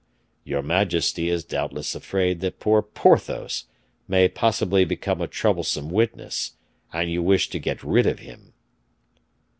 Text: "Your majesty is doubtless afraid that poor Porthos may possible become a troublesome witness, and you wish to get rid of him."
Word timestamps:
"Your 0.43 0.63
majesty 0.63 1.29
is 1.29 1.43
doubtless 1.43 1.93
afraid 1.93 2.39
that 2.39 2.59
poor 2.59 2.81
Porthos 2.81 3.65
may 4.07 4.27
possible 4.27 4.83
become 4.83 5.21
a 5.21 5.27
troublesome 5.27 5.91
witness, 5.91 6.53
and 6.91 7.11
you 7.11 7.21
wish 7.21 7.49
to 7.51 7.59
get 7.59 7.83
rid 7.83 8.07
of 8.07 8.17
him." 8.17 8.53